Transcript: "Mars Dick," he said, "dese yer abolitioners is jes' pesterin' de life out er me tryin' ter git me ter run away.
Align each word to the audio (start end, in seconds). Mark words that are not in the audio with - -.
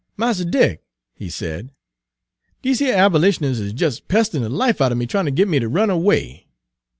"Mars 0.17 0.43
Dick," 0.45 0.81
he 1.13 1.29
said, 1.29 1.71
"dese 2.63 2.81
yer 2.81 2.93
abolitioners 2.95 3.59
is 3.59 3.79
jes' 3.79 3.99
pesterin' 3.99 4.41
de 4.41 4.49
life 4.49 4.81
out 4.81 4.91
er 4.91 4.95
me 4.95 5.05
tryin' 5.05 5.27
ter 5.27 5.31
git 5.31 5.47
me 5.47 5.59
ter 5.59 5.67
run 5.67 5.91
away. 5.91 6.47